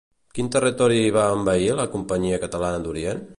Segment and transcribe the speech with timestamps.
[0.37, 3.25] Quin territori va envair la Companyia catalana d'Orient?